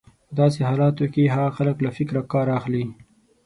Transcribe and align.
په 0.27 0.33
داسې 0.39 0.59
حالتونو 0.67 1.11
کې 1.13 1.33
هغه 1.35 1.49
خلک 1.57 1.77
له 1.85 1.91
فکره 1.97 2.21
کار 2.33 2.47
اخلي. 2.59 2.83